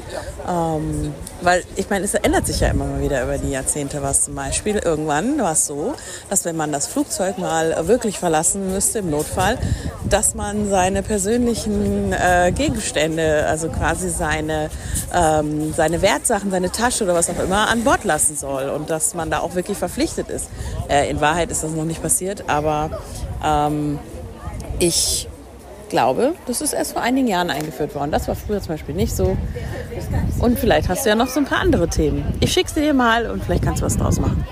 Ähm, 0.49 1.13
weil 1.41 1.63
ich 1.75 1.89
meine, 1.89 2.05
es 2.05 2.13
ändert 2.13 2.47
sich 2.47 2.61
ja 2.61 2.69
immer 2.69 2.85
mal 2.85 3.01
wieder 3.01 3.21
über 3.23 3.37
die 3.37 3.51
Jahrzehnte 3.51 4.01
was. 4.01 4.23
Zum 4.23 4.35
Beispiel 4.35 4.77
irgendwann 4.77 5.37
war 5.39 5.51
es 5.51 5.65
so, 5.65 5.95
dass 6.29 6.45
wenn 6.45 6.55
man 6.55 6.71
das 6.71 6.87
Flugzeug 6.87 7.37
mal 7.37 7.87
wirklich 7.87 8.19
verlassen 8.19 8.71
müsste 8.71 8.99
im 8.99 9.09
Notfall, 9.09 9.57
dass 10.09 10.33
man 10.33 10.69
seine 10.69 11.03
persönlichen 11.03 12.13
äh, 12.13 12.53
Gegenstände, 12.55 13.45
also 13.47 13.67
quasi 13.67 14.09
seine, 14.09 14.69
ähm, 15.13 15.73
seine 15.73 16.01
Wertsachen, 16.01 16.51
seine 16.51 16.71
Tasche 16.71 17.03
oder 17.03 17.15
was 17.15 17.29
auch 17.29 17.39
immer 17.43 17.67
an 17.67 17.83
Bord 17.83 18.05
lassen 18.05 18.37
soll 18.37 18.69
und 18.69 18.89
dass 18.89 19.13
man 19.13 19.29
da 19.29 19.39
auch 19.39 19.55
wirklich 19.55 19.77
verpflichtet 19.77 20.29
ist. 20.29 20.47
Äh, 20.87 21.09
in 21.09 21.19
Wahrheit 21.19 21.51
ist 21.51 21.63
das 21.63 21.71
noch 21.71 21.83
nicht 21.83 22.01
passiert, 22.01 22.45
aber 22.47 23.01
ähm, 23.43 23.99
ich 24.79 25.27
glaube, 25.89 26.33
das 26.47 26.61
ist 26.61 26.73
erst 26.73 26.93
vor 26.93 27.01
einigen 27.01 27.27
Jahren 27.27 27.49
eingeführt 27.49 27.93
worden. 27.93 28.11
Das 28.11 28.27
war 28.27 28.35
früher 28.35 28.59
zum 28.59 28.69
Beispiel 28.69 28.95
nicht 28.95 29.15
so. 29.15 29.37
Und 30.39 30.57
vielleicht 30.57 30.89
hast 30.89 31.05
du 31.05 31.09
ja 31.09 31.15
noch 31.15 31.27
so 31.27 31.39
ein 31.39 31.45
paar 31.45 31.59
andere 31.59 31.87
Themen. 31.87 32.25
Ich 32.39 32.51
schick's 32.51 32.73
dir 32.73 32.93
mal 32.93 33.29
und 33.29 33.43
vielleicht 33.43 33.63
kannst 33.63 33.81
du 33.81 33.85
was 33.85 33.97
draus 33.97 34.19
machen. 34.19 34.43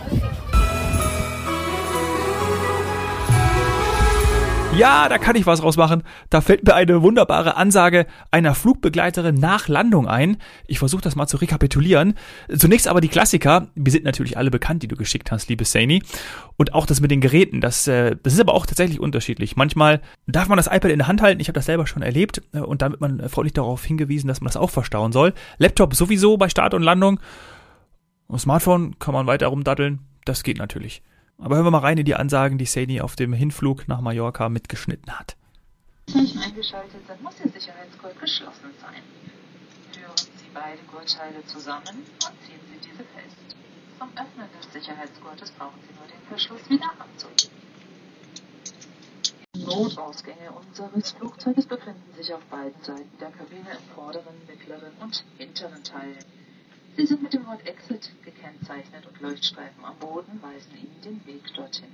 Ja, 4.78 5.10
da 5.10 5.18
kann 5.18 5.36
ich 5.36 5.46
was 5.46 5.62
rausmachen. 5.62 6.02
Da 6.30 6.40
fällt 6.40 6.66
mir 6.66 6.74
eine 6.74 7.02
wunderbare 7.04 7.58
Ansage 7.58 8.08
einer 8.32 8.56
Flugbegleiterin 8.56 9.36
nach 9.36 9.68
Landung 9.68 10.08
ein. 10.08 10.38
Ich 10.66 10.80
versuche 10.80 11.02
das 11.02 11.16
mal 11.16 11.28
zu 11.28 11.38
rekapitulieren. 11.38 12.16
Zunächst 12.58 12.88
aber 12.88 13.02
die 13.02 13.10
Klassiker. 13.10 13.68
Wir 13.76 13.92
sind 13.92 14.06
natürlich 14.06 14.38
alle 14.38 14.50
bekannt, 14.50 14.82
die 14.82 14.88
du 14.88 14.96
geschickt 14.96 15.30
hast, 15.30 15.50
liebe 15.50 15.66
Saini. 15.66 16.02
Und 16.58 16.74
auch 16.74 16.86
das 16.86 17.02
mit 17.02 17.12
den 17.12 17.20
Geräten. 17.20 17.60
Das, 17.60 17.86
äh, 17.88 18.16
das 18.24 18.34
ist 18.34 18.40
aber 18.40 18.54
auch 18.54 18.66
tatsächlich 18.66 19.02
unterschiedlich. 19.02 19.58
Manchmal 19.58 20.02
darf 20.26 20.48
man 20.48 20.58
das 20.58 20.68
iPad 20.68 20.92
in 20.92 21.00
der 21.00 21.08
Hand 21.08 21.22
halten. 21.22 21.42
Ich 21.42 21.50
habe 21.50 21.58
das 21.58 21.66
selber 21.66 21.86
schon 21.86 22.02
erlebt. 22.02 22.42
Äh, 22.54 22.60
und 22.60 22.82
damit 22.82 23.02
man 23.02 23.28
freundlich 23.30 23.54
darauf 23.54 23.84
hingewiesen, 23.84 24.30
dass 24.30 24.40
man 24.40 24.48
das 24.48 24.58
auch 24.58 24.70
verstauen 24.70 25.12
soll. 25.12 25.34
Laptop 25.58 25.96
sowieso 25.96 26.38
bei 26.38 26.48
Start 26.48 26.74
und 26.74 26.82
Landung. 26.82 27.20
Und 28.28 28.40
Smartphone 28.40 28.98
kann 29.00 29.14
man 29.14 29.28
weiter 29.28 29.48
rumdatteln. 29.48 30.00
Das 30.24 30.44
geht 30.44 30.58
natürlich. 30.58 31.04
Aber 31.42 31.56
hören 31.56 31.66
wir 31.66 31.72
mal 31.72 31.80
rein 31.80 31.98
in 31.98 32.06
die 32.06 32.16
Ansagen, 32.16 32.60
die 32.60 32.66
Sadie 32.66 33.02
auf 33.02 33.16
dem 33.16 33.34
Hinflug 33.34 33.88
nach 33.88 34.00
Mallorca 34.00 34.48
mitgeschnitten 34.48 35.18
hat. 35.18 35.36
Zeichen 36.06 36.40
eingeschaltet 36.40 37.02
sind, 37.08 37.24
muss 37.24 37.34
Ihr 37.44 37.52
Sicherheitsgurt 37.52 38.20
geschlossen 38.20 38.70
sein. 38.80 39.02
Führen 39.92 40.16
Sie 40.38 40.50
beide 40.54 40.82
Gurtteile 40.92 41.44
zusammen 41.48 41.98
und 41.98 42.36
ziehen 42.46 42.62
Sie 42.70 42.78
diese 42.78 43.04
fest. 43.04 43.56
Zum 43.98 44.10
Öffnen 44.10 44.50
des 44.60 44.72
Sicherheitsgurtes 44.72 45.52
brauchen 45.52 45.80
Sie 45.82 45.94
nur 45.96 46.08
den 46.08 46.28
Verschluss 46.30 46.70
wieder 46.70 46.92
abzulegen. 47.00 47.62
Notausgänge 49.58 50.52
unseres 50.52 51.12
Flugzeuges 51.12 51.66
befinden 51.66 52.14
sich 52.16 52.34
auf 52.34 52.44
beiden 52.46 52.82
Seiten 52.84 53.18
der 53.20 53.32
Kabine 53.32 53.72
im 53.72 53.96
vorderen, 53.96 54.36
mittleren 54.48 54.92
und 55.02 55.26
hinteren 55.38 55.84
Teil. 55.84 56.18
Sie 56.98 57.06
sind 57.06 57.24
mit 57.24 57.34
dem 57.34 57.48
Wort 57.48 57.66
Exit 57.66 58.12
gekennzeichnet 58.24 59.06
und 59.06 59.22
Leuchtstreifen 59.22 59.86
am 59.86 59.98
Boden 59.98 60.42
weisen 60.42 60.74
Ihnen 60.76 61.02
den 61.04 61.26
Weg 61.26 61.54
dorthin. 61.54 61.90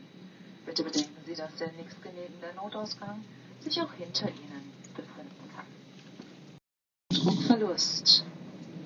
Bitte 0.66 0.84
bedenken 0.84 1.22
Sie, 1.26 1.36
dass 1.36 1.56
der 1.58 1.72
nächstgelegene 1.74 2.56
Notausgang 2.56 3.24
sich 3.60 3.80
auch 3.80 3.94
hinter 3.94 4.28
Ihnen 4.28 4.74
befinden 4.96 5.50
kann. 5.56 5.66
Druckverlust. 7.10 8.26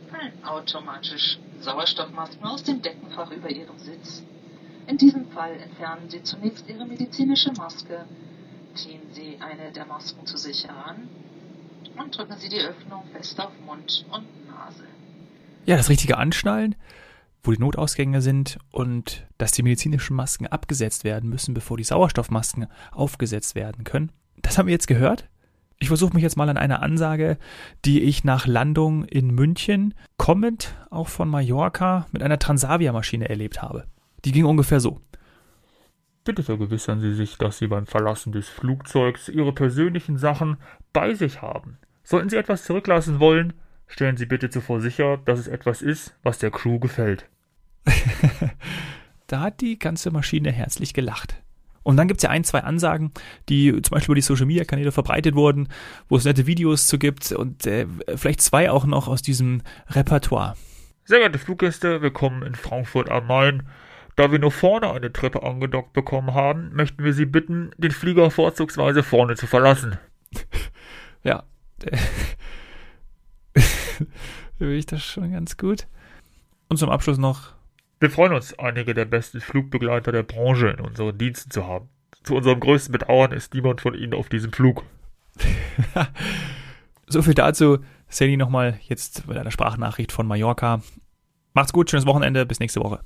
Fallen 0.09 0.43
automatisch 0.43 1.39
Sauerstoffmasken 1.61 2.43
aus 2.43 2.63
dem 2.63 2.81
Deckenfach 2.81 3.31
über 3.31 3.49
Ihrem 3.49 3.79
Sitz. 3.79 4.21
In 4.87 4.97
diesem 4.97 5.31
Fall 5.31 5.55
entfernen 5.61 6.09
Sie 6.09 6.21
zunächst 6.23 6.67
Ihre 6.67 6.85
medizinische 6.85 7.53
Maske, 7.53 8.05
ziehen 8.75 9.01
Sie 9.13 9.37
eine 9.39 9.71
der 9.71 9.85
Masken 9.85 10.25
zu 10.25 10.35
sich 10.35 10.67
heran 10.67 11.07
und 11.97 12.17
drücken 12.17 12.35
Sie 12.37 12.49
die 12.49 12.59
Öffnung 12.59 13.05
fest 13.13 13.39
auf 13.39 13.51
Mund 13.65 14.05
und 14.11 14.27
Nase 14.47 14.85
ja, 15.65 15.77
das 15.77 15.89
richtige 15.89 16.17
Anschnallen, 16.17 16.75
wo 17.43 17.51
die 17.51 17.59
Notausgänge 17.59 18.21
sind 18.21 18.57
und 18.71 19.27
dass 19.37 19.51
die 19.51 19.63
medizinischen 19.63 20.15
Masken 20.15 20.47
abgesetzt 20.47 21.03
werden 21.03 21.29
müssen, 21.29 21.53
bevor 21.53 21.77
die 21.77 21.83
Sauerstoffmasken 21.83 22.67
aufgesetzt 22.91 23.55
werden 23.55 23.83
können. 23.83 24.11
Das 24.41 24.57
haben 24.57 24.67
wir 24.67 24.73
jetzt 24.73 24.87
gehört. 24.87 25.27
Ich 25.79 25.87
versuche 25.87 26.13
mich 26.13 26.21
jetzt 26.21 26.37
mal 26.37 26.49
an 26.49 26.57
eine 26.57 26.81
Ansage, 26.83 27.37
die 27.85 28.03
ich 28.03 28.23
nach 28.23 28.45
Landung 28.45 29.03
in 29.05 29.31
München, 29.31 29.95
kommend 30.17 30.75
auch 30.91 31.07
von 31.07 31.27
Mallorca, 31.27 32.05
mit 32.11 32.21
einer 32.21 32.37
Transavia-Maschine 32.37 33.27
erlebt 33.27 33.63
habe. 33.63 33.85
Die 34.23 34.31
ging 34.31 34.45
ungefähr 34.45 34.79
so. 34.79 35.01
Bitte 36.23 36.43
vergewissern 36.43 37.01
Sie 37.01 37.15
sich, 37.15 37.39
dass 37.39 37.57
Sie 37.57 37.65
beim 37.65 37.87
Verlassen 37.87 38.31
des 38.31 38.47
Flugzeugs 38.47 39.27
Ihre 39.27 39.53
persönlichen 39.53 40.19
Sachen 40.19 40.57
bei 40.93 41.15
sich 41.15 41.41
haben. 41.41 41.79
Sollten 42.03 42.29
Sie 42.29 42.37
etwas 42.37 42.63
zurücklassen 42.63 43.19
wollen, 43.19 43.53
Stellen 43.91 44.15
Sie 44.15 44.25
bitte 44.25 44.49
zuvor 44.49 44.79
sicher, 44.79 45.17
dass 45.17 45.37
es 45.37 45.49
etwas 45.49 45.81
ist, 45.81 46.15
was 46.23 46.39
der 46.39 46.49
Crew 46.49 46.79
gefällt. 46.79 47.25
da 49.27 49.41
hat 49.41 49.59
die 49.59 49.77
ganze 49.77 50.11
Maschine 50.11 50.49
herzlich 50.49 50.93
gelacht. 50.93 51.43
Und 51.83 51.97
dann 51.97 52.07
gibt 52.07 52.19
es 52.19 52.23
ja 52.23 52.29
ein, 52.29 52.45
zwei 52.45 52.61
Ansagen, 52.61 53.11
die 53.49 53.81
zum 53.81 53.95
Beispiel 53.95 54.11
über 54.11 54.15
die 54.15 54.21
Social 54.21 54.45
Media 54.45 54.63
Kanäle 54.63 54.93
verbreitet 54.93 55.35
wurden, 55.35 55.67
wo 56.07 56.15
es 56.15 56.23
nette 56.23 56.47
Videos 56.47 56.87
zu 56.87 56.99
gibt 56.99 57.33
und 57.33 57.67
äh, 57.67 57.85
vielleicht 58.15 58.39
zwei 58.39 58.71
auch 58.71 58.85
noch 58.85 59.09
aus 59.09 59.21
diesem 59.21 59.61
Repertoire. 59.89 60.55
Sehr 61.03 61.19
geehrte 61.19 61.39
Fluggäste, 61.39 62.01
willkommen 62.01 62.43
in 62.43 62.55
Frankfurt 62.55 63.09
am 63.11 63.27
Main. 63.27 63.67
Da 64.15 64.31
wir 64.31 64.39
nur 64.39 64.53
vorne 64.53 64.89
eine 64.89 65.11
Treppe 65.11 65.43
angedockt 65.43 65.91
bekommen 65.91 66.33
haben, 66.33 66.71
möchten 66.73 67.03
wir 67.03 67.13
Sie 67.13 67.25
bitten, 67.25 67.71
den 67.77 67.91
Flieger 67.91 68.31
vorzugsweise 68.31 69.03
vorne 69.03 69.35
zu 69.35 69.47
verlassen. 69.47 69.97
ja, 71.23 71.43
Will 74.59 74.71
ich 74.71 74.85
das 74.85 75.03
schon 75.03 75.31
ganz 75.31 75.57
gut. 75.57 75.87
Und 76.69 76.77
zum 76.77 76.89
Abschluss 76.89 77.17
noch. 77.17 77.53
Wir 77.99 78.09
freuen 78.09 78.33
uns, 78.33 78.57
einige 78.57 78.93
der 78.93 79.05
besten 79.05 79.41
Flugbegleiter 79.41 80.11
der 80.11 80.23
Branche 80.23 80.69
in 80.69 80.79
unseren 80.79 81.17
Diensten 81.17 81.51
zu 81.51 81.67
haben. 81.67 81.89
Zu 82.23 82.35
unserem 82.35 82.59
größten 82.59 82.91
Bedauern 82.91 83.31
ist 83.31 83.53
niemand 83.53 83.81
von 83.81 83.93
ihnen 83.93 84.13
auf 84.13 84.29
diesem 84.29 84.53
Flug. 84.53 84.83
so 87.07 87.21
viel 87.21 87.33
dazu. 87.33 87.79
Sally 88.07 88.37
nochmal 88.37 88.79
jetzt 88.87 89.27
mit 89.27 89.37
einer 89.37 89.51
Sprachnachricht 89.51 90.11
von 90.11 90.27
Mallorca. 90.27 90.81
Macht's 91.53 91.73
gut, 91.73 91.89
schönes 91.89 92.05
Wochenende, 92.05 92.45
bis 92.45 92.59
nächste 92.59 92.81
Woche. 92.81 93.01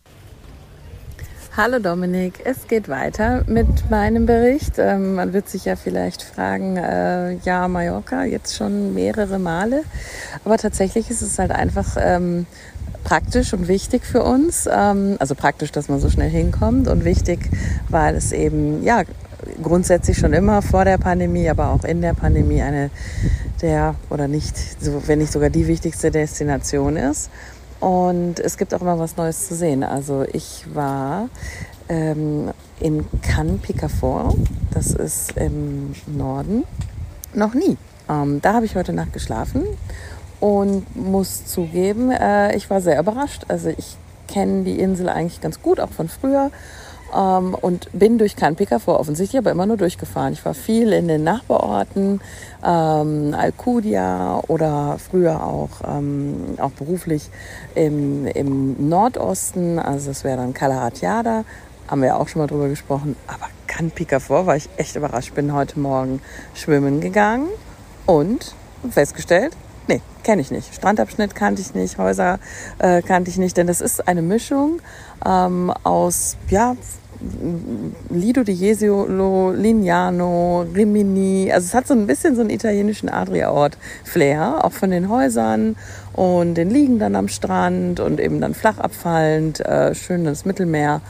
Hallo 1.57 1.79
Dominik, 1.79 2.41
es 2.43 2.67
geht 2.67 2.89
weiter 2.89 3.45
mit 3.47 3.89
meinem 3.89 4.25
Bericht. 4.25 4.73
Ähm, 4.77 5.15
man 5.15 5.31
wird 5.31 5.47
sich 5.47 5.63
ja 5.63 5.77
vielleicht 5.77 6.21
fragen, 6.21 6.75
äh, 6.75 7.35
ja, 7.45 7.69
Mallorca 7.69 8.25
jetzt 8.25 8.57
schon 8.57 8.93
mehrere 8.93 9.39
Male, 9.39 9.85
aber 10.43 10.57
tatsächlich 10.57 11.09
ist 11.09 11.21
es 11.21 11.39
halt 11.39 11.51
einfach 11.51 11.95
ähm, 11.97 12.45
praktisch 13.05 13.53
und 13.53 13.69
wichtig 13.69 14.03
für 14.05 14.21
uns. 14.21 14.67
Ähm, 14.69 15.15
also 15.19 15.33
praktisch, 15.33 15.71
dass 15.71 15.87
man 15.87 16.01
so 16.01 16.09
schnell 16.09 16.29
hinkommt 16.29 16.89
und 16.89 17.05
wichtig, 17.05 17.49
weil 17.87 18.15
es 18.15 18.33
eben 18.33 18.83
ja 18.83 19.03
grundsätzlich 19.63 20.17
schon 20.17 20.33
immer 20.33 20.61
vor 20.61 20.83
der 20.83 20.97
Pandemie, 20.97 21.49
aber 21.49 21.69
auch 21.69 21.85
in 21.85 22.01
der 22.01 22.15
Pandemie 22.15 22.61
eine 22.63 22.89
der 23.61 23.95
oder 24.09 24.27
nicht, 24.27 24.55
wenn 25.07 25.19
nicht 25.19 25.31
sogar 25.31 25.49
die 25.49 25.67
wichtigste 25.67 26.11
Destination 26.11 26.97
ist. 26.97 27.29
Und 27.79 28.39
es 28.39 28.57
gibt 28.57 28.73
auch 28.73 28.81
immer 28.81 28.97
was 28.97 29.17
Neues 29.17 29.47
zu 29.47 29.55
sehen. 29.55 29.83
Also 29.83 30.25
ich 30.31 30.65
war 30.73 31.29
ähm, 31.89 32.51
in 32.79 33.05
Cannes 33.21 33.61
Picafort, 33.61 34.35
das 34.71 34.91
ist 34.91 35.37
im 35.37 35.93
Norden, 36.07 36.63
noch 37.33 37.53
nie. 37.53 37.77
Ähm, 38.09 38.41
da 38.41 38.53
habe 38.53 38.65
ich 38.65 38.75
heute 38.75 38.93
Nacht 38.93 39.13
geschlafen 39.13 39.63
und 40.39 40.95
muss 40.95 41.45
zugeben, 41.45 42.11
äh, 42.11 42.55
ich 42.55 42.69
war 42.69 42.81
sehr 42.81 42.99
überrascht. 42.99 43.43
Also 43.47 43.69
ich 43.69 43.97
kenne 44.27 44.63
die 44.63 44.79
Insel 44.79 45.09
eigentlich 45.09 45.41
ganz 45.41 45.61
gut, 45.61 45.79
auch 45.79 45.91
von 45.91 46.09
früher. 46.09 46.51
Ähm, 47.13 47.53
und 47.53 47.89
bin 47.91 48.17
durch 48.17 48.35
PKV 48.35 48.87
offensichtlich, 48.87 49.39
aber 49.39 49.51
immer 49.51 49.65
nur 49.65 49.77
durchgefahren. 49.77 50.33
Ich 50.33 50.45
war 50.45 50.53
viel 50.53 50.93
in 50.93 51.07
den 51.07 51.23
Nachbarorten, 51.23 52.21
ähm, 52.65 53.35
Alcudia 53.37 54.41
oder 54.47 54.97
früher 54.97 55.43
auch, 55.43 55.69
ähm, 55.87 56.55
auch 56.57 56.71
beruflich 56.71 57.29
im, 57.75 58.27
im 58.27 58.89
Nordosten, 58.89 59.79
also 59.79 60.07
das 60.07 60.23
wäre 60.23 60.37
dann 60.37 60.53
Kalahatjada, 60.53 61.43
haben 61.87 62.01
wir 62.01 62.17
auch 62.17 62.27
schon 62.27 62.41
mal 62.41 62.47
drüber 62.47 62.69
gesprochen, 62.69 63.15
aber 63.27 63.47
PKV, 63.83 64.29
war 64.45 64.55
ich 64.55 64.69
echt 64.77 64.95
überrascht. 64.95 65.33
Bin 65.35 65.53
heute 65.53 65.79
Morgen 65.79 66.21
schwimmen 66.53 67.01
gegangen 67.01 67.47
und 68.05 68.55
festgestellt, 68.89 69.55
nee, 69.87 70.01
kenne 70.23 70.41
ich 70.41 70.51
nicht. 70.51 70.73
Strandabschnitt 70.73 71.35
kannte 71.35 71.61
ich 71.61 71.73
nicht, 71.73 71.97
Häuser 71.97 72.39
äh, 72.79 73.01
kannte 73.01 73.29
ich 73.29 73.37
nicht, 73.37 73.57
denn 73.57 73.67
das 73.67 73.81
ist 73.81 74.07
eine 74.07 74.21
Mischung 74.21 74.81
ähm, 75.25 75.71
aus, 75.83 76.37
ja, 76.49 76.75
Lido 78.09 78.43
di 78.43 78.51
Jesolo, 78.51 79.51
Lignano, 79.51 80.65
Rimini. 80.75 81.51
Also 81.51 81.67
es 81.67 81.73
hat 81.73 81.87
so 81.87 81.93
ein 81.93 82.07
bisschen 82.07 82.35
so 82.35 82.41
einen 82.41 82.49
italienischen 82.49 83.09
Adria-Ort-Flair, 83.09 84.63
auch 84.63 84.73
von 84.73 84.91
den 84.91 85.09
Häusern 85.09 85.75
und 86.13 86.55
den 86.55 86.69
liegen 86.69 86.99
dann 86.99 87.15
am 87.15 87.27
Strand 87.27 87.99
und 87.99 88.19
eben 88.19 88.41
dann 88.41 88.53
flach 88.53 88.77
abfallend, 88.77 89.59
äh, 89.61 89.95
schönes 89.95 90.45
Mittelmeer. 90.45 91.01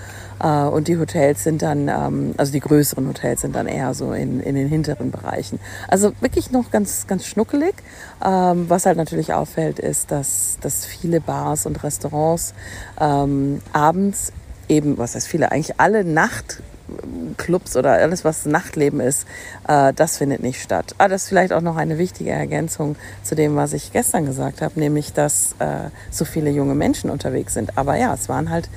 Äh, 0.42 0.64
und 0.66 0.88
die 0.88 0.98
Hotels 0.98 1.44
sind 1.44 1.62
dann, 1.62 1.88
ähm, 1.88 2.34
also 2.38 2.52
die 2.52 2.60
größeren 2.60 3.08
Hotels 3.08 3.42
sind 3.42 3.56
dann 3.56 3.68
eher 3.68 3.94
so 3.94 4.14
in, 4.14 4.40
in 4.40 4.56
den 4.56 4.68
hinteren 4.68 5.12
Bereichen. 5.12 5.60
Also 5.88 6.14
wirklich 6.22 6.52
noch 6.52 6.72
ganz, 6.72 7.08
ganz 7.08 7.26
schnuckelig. 7.26 7.76
Ähm, 8.24 8.70
was 8.70 8.86
halt 8.86 8.98
natürlich 8.98 9.34
auffällt, 9.34 9.80
ist, 9.80 10.12
dass, 10.12 10.58
dass 10.62 10.86
viele 10.86 11.22
Bars 11.22 11.66
und 11.66 11.84
Restaurants 11.84 12.54
ähm, 13.00 13.62
abends 13.74 14.32
eben, 14.68 14.98
was 14.98 15.16
heißt 15.16 15.28
viele, 15.28 15.52
eigentlich 15.52 15.80
alle 15.80 16.04
Nachtclubs 16.04 17.76
oder 17.76 17.94
alles, 17.94 18.26
was 18.26 18.46
Nachtleben 18.46 19.00
ist, 19.00 19.28
äh, 19.68 19.94
das 19.94 20.18
findet 20.18 20.42
nicht 20.42 20.62
statt. 20.62 20.96
Ah, 20.98 21.08
das 21.08 21.24
ist 21.24 21.30
vielleicht 21.30 21.54
auch 21.54 21.62
noch 21.62 21.78
eine 21.78 21.98
wichtige 21.98 22.32
Ergänzung 22.32 22.96
zu 23.24 23.36
dem, 23.36 23.56
was 23.56 23.74
ich 23.74 23.92
gestern 23.92 24.26
gesagt 24.26 24.62
habe, 24.62 24.80
nämlich, 24.80 25.14
dass 25.14 25.56
äh, 25.60 25.90
so 26.12 26.26
viele 26.26 26.50
junge 26.50 26.76
Menschen 26.76 27.10
unterwegs 27.10 27.54
sind. 27.54 27.78
Aber 27.78 27.96
ja, 27.98 28.14
es 28.14 28.30
waren 28.30 28.50
halt 28.50 28.70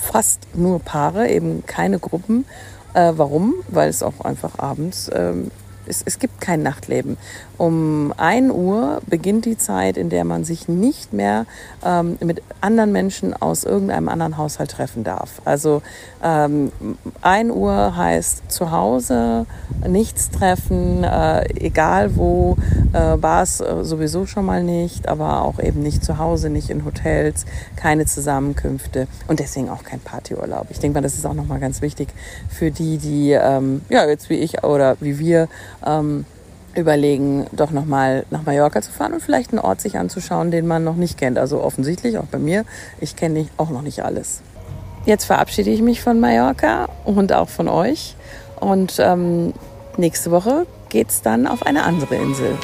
fast 0.00 0.46
nur 0.54 0.80
Paare, 0.80 1.28
eben 1.28 1.64
keine 1.66 1.98
Gruppen. 1.98 2.44
Äh, 2.94 3.12
warum? 3.16 3.54
Weil 3.68 3.88
es 3.88 4.02
auch 4.02 4.20
einfach 4.20 4.58
abends 4.58 5.10
ähm, 5.14 5.50
es, 5.88 6.02
es 6.04 6.18
gibt 6.18 6.40
kein 6.40 6.62
Nachtleben. 6.62 7.16
Um 7.58 8.12
1 8.16 8.52
Uhr 8.52 9.00
beginnt 9.06 9.44
die 9.44 9.56
Zeit, 9.56 9.96
in 9.96 10.10
der 10.10 10.24
man 10.24 10.44
sich 10.44 10.68
nicht 10.68 11.12
mehr 11.12 11.46
ähm, 11.84 12.18
mit 12.20 12.42
anderen 12.60 12.92
Menschen 12.92 13.34
aus 13.34 13.64
irgendeinem 13.64 14.08
anderen 14.08 14.36
Haushalt 14.36 14.70
treffen 14.70 15.04
darf. 15.04 15.40
Also 15.44 15.82
ähm, 16.22 16.72
1 17.22 17.50
Uhr 17.52 17.96
heißt 17.96 18.50
zu 18.50 18.70
Hause, 18.70 19.46
nichts 19.86 20.30
treffen, 20.30 21.04
äh, 21.04 21.44
egal 21.54 22.16
wo, 22.16 22.56
äh, 22.92 23.16
Bars 23.16 23.60
äh, 23.60 23.84
sowieso 23.84 24.26
schon 24.26 24.44
mal 24.44 24.62
nicht, 24.62 25.08
aber 25.08 25.42
auch 25.42 25.58
eben 25.58 25.82
nicht 25.82 26.04
zu 26.04 26.18
Hause, 26.18 26.50
nicht 26.50 26.70
in 26.70 26.84
Hotels, 26.84 27.46
keine 27.76 28.06
Zusammenkünfte 28.06 29.06
und 29.28 29.40
deswegen 29.40 29.70
auch 29.70 29.82
kein 29.82 30.00
Partyurlaub. 30.00 30.66
Ich 30.70 30.78
denke 30.78 30.98
mal, 30.98 31.02
das 31.02 31.14
ist 31.14 31.26
auch 31.26 31.34
nochmal 31.34 31.60
ganz 31.60 31.82
wichtig 31.82 32.08
für 32.48 32.70
die, 32.70 32.98
die 32.98 33.32
ähm, 33.32 33.82
ja 33.88 34.06
jetzt 34.06 34.30
wie 34.30 34.34
ich 34.34 34.62
oder 34.64 34.96
wie 35.00 35.18
wir 35.18 35.48
ähm, 35.86 36.24
überlegen, 36.74 37.46
doch 37.52 37.70
nochmal 37.70 38.26
nach 38.30 38.44
Mallorca 38.44 38.82
zu 38.82 38.92
fahren 38.92 39.14
und 39.14 39.22
vielleicht 39.22 39.50
einen 39.52 39.60
Ort 39.60 39.80
sich 39.80 39.98
anzuschauen, 39.98 40.50
den 40.50 40.66
man 40.66 40.84
noch 40.84 40.96
nicht 40.96 41.18
kennt. 41.18 41.38
Also 41.38 41.62
offensichtlich 41.62 42.18
auch 42.18 42.26
bei 42.26 42.38
mir. 42.38 42.64
Ich 43.00 43.16
kenne 43.16 43.46
auch 43.56 43.70
noch 43.70 43.82
nicht 43.82 44.04
alles. 44.04 44.42
Jetzt 45.06 45.24
verabschiede 45.24 45.70
ich 45.70 45.82
mich 45.82 46.02
von 46.02 46.20
Mallorca 46.20 46.88
und 47.04 47.32
auch 47.32 47.48
von 47.48 47.68
euch. 47.68 48.16
Und 48.60 48.96
ähm, 48.98 49.52
nächste 49.96 50.30
Woche 50.30 50.66
geht 50.88 51.10
es 51.10 51.22
dann 51.22 51.46
auf 51.46 51.64
eine 51.64 51.84
andere 51.84 52.16
Insel. 52.16 52.56